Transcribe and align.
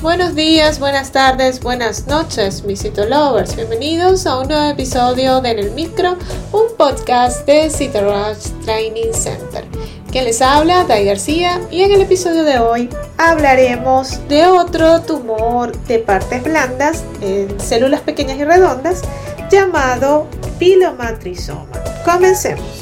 Buenos 0.00 0.36
días, 0.36 0.78
buenas 0.78 1.10
tardes, 1.10 1.60
buenas 1.60 2.06
noches, 2.06 2.62
mis 2.62 2.84
Lovers. 2.84 3.56
Bienvenidos 3.56 4.28
a 4.28 4.38
un 4.38 4.46
nuevo 4.46 4.70
episodio 4.70 5.40
de 5.40 5.50
En 5.50 5.58
el 5.58 5.72
Micro, 5.72 6.16
un 6.52 6.76
podcast 6.76 7.44
de 7.44 7.64
Rush 7.68 8.64
Training 8.64 9.12
Center. 9.12 9.64
Quien 10.12 10.24
les 10.24 10.40
habla, 10.40 10.84
Dai 10.84 11.04
García, 11.04 11.60
y 11.72 11.82
en 11.82 11.90
el 11.90 12.02
episodio 12.02 12.44
de 12.44 12.60
hoy 12.60 12.88
hablaremos 13.16 14.20
de 14.28 14.46
otro 14.46 15.02
tumor 15.02 15.76
de 15.88 15.98
partes 15.98 16.44
blandas 16.44 17.02
en 17.20 17.58
células 17.58 18.00
pequeñas 18.02 18.38
y 18.38 18.44
redondas 18.44 19.02
llamado 19.50 20.28
pilomatrizoma. 20.60 21.72
Comencemos. 22.04 22.77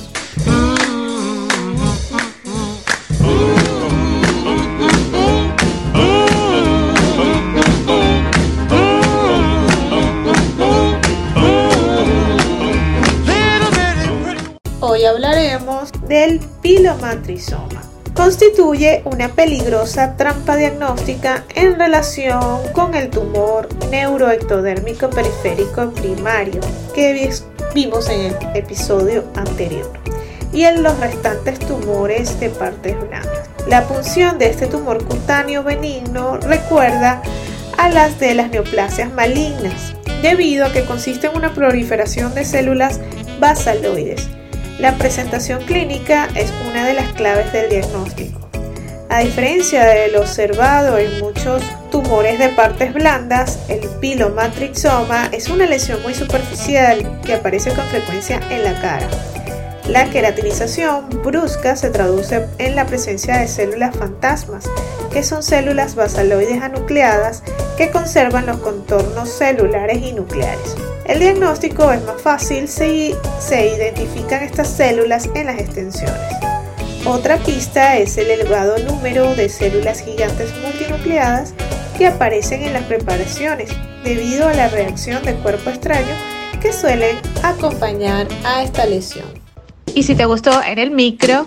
Hoy 14.97 15.05
hablaremos 15.05 15.91
del 16.09 16.41
pilomatrizoma. 16.63 17.83
Constituye 18.15 19.03
una 19.05 19.29
peligrosa 19.29 20.17
trampa 20.17 20.57
diagnóstica 20.57 21.45
en 21.55 21.79
relación 21.79 22.63
con 22.73 22.95
el 22.95 23.11
tumor 23.11 23.69
neuroectodérmico 23.91 25.11
periférico 25.11 25.91
primario 25.91 26.63
que 26.95 27.31
vimos 27.75 28.09
en 28.09 28.21
el 28.23 28.37
episodio 28.55 29.25
anterior 29.35 29.93
y 30.51 30.63
en 30.63 30.83
los 30.83 30.99
restantes 30.99 31.59
tumores 31.59 32.41
de 32.41 32.49
partes 32.49 32.97
blandas. 32.99 33.51
La 33.69 33.87
punción 33.87 34.39
de 34.39 34.49
este 34.49 34.67
tumor 34.67 35.05
cutáneo 35.05 35.63
benigno 35.63 36.39
recuerda 36.39 37.21
a 37.77 37.91
las 37.91 38.19
de 38.19 38.35
las 38.35 38.49
neoplasias 38.49 39.13
malignas, 39.13 39.93
debido 40.23 40.65
a 40.65 40.73
que 40.73 40.87
consiste 40.87 41.27
en 41.27 41.37
una 41.37 41.53
proliferación 41.53 42.35
de 42.35 42.47
células 42.47 42.99
basaloides 43.39 44.27
la 44.79 44.97
presentación 44.99 45.63
clínica 45.65 46.29
es 46.35 46.53
una 46.69 46.87
de 46.87 46.95
las 46.95 47.13
claves 47.15 47.53
del 47.53 47.71
diagnóstico. 47.71 48.41
A 49.09 49.21
diferencia 49.21 49.85
de 49.85 50.09
lo 50.09 50.21
observado 50.21 50.99
en 50.99 51.21
muchos 51.21 51.63
tumores 51.91 52.39
de 52.39 52.51
partes 52.51 52.93
blandas, 52.93 53.59
el 53.69 53.89
pilomatrixoma 54.01 55.29
es 55.33 55.49
una 55.49 55.67
lesión 55.67 56.03
muy 56.03 56.13
superficial 56.13 57.21
que 57.25 57.35
aparece 57.35 57.73
con 57.73 57.85
frecuencia 57.87 58.41
en 58.51 58.65
la 58.65 58.79
cara. 58.81 59.09
La 59.89 60.11
queratinización 60.11 61.09
brusca 61.23 61.77
se 61.77 61.91
traduce 61.91 62.47
en 62.59 62.75
la 62.75 62.87
presencia 62.87 63.39
de 63.39 63.49
células 63.49 63.97
fantasmas, 63.97 64.69
que 65.13 65.23
son 65.23 65.43
células 65.43 65.95
basaloides 65.95 66.61
anucleadas 66.61 67.43
que 67.79 67.91
conservan 67.91 68.47
los 68.47 68.59
contornos 68.59 69.31
celulares 69.31 69.99
y 70.03 70.13
nucleares. 70.13 70.77
El 71.07 71.21
diagnóstico 71.21 71.93
es 71.93 72.03
más 72.03 72.21
fácil 72.21 72.67
si 72.67 73.15
se 73.39 73.77
identifican 73.77 74.43
estas 74.43 74.69
células 74.69 75.31
en 75.37 75.47
las 75.47 75.61
extensiones. 75.61 76.19
Otra 77.05 77.39
pista 77.39 77.97
es 77.97 78.19
el 78.19 78.29
elevado 78.29 78.77
número 78.79 79.33
de 79.37 79.49
células 79.49 80.01
gigantes 80.01 80.51
multinucleadas 80.65 81.55
que 81.97 82.09
aparecen 82.09 82.65
en 82.65 82.73
las 82.73 82.83
preparaciones 82.85 83.71
debido 84.03 84.49
a 84.49 84.55
la 84.55 84.67
reacción 84.67 85.23
de 85.25 85.35
cuerpo 85.37 85.71
extraño 85.71 86.13
que 86.61 86.73
suelen 86.73 87.17
acompañar 87.45 88.27
a 88.45 88.65
esta 88.65 88.85
lesión. 88.85 89.29
Y 89.95 90.03
si 90.03 90.17
te 90.17 90.25
gustó 90.25 90.61
en 90.61 90.81
el 90.81 90.91
micro, 90.91 91.47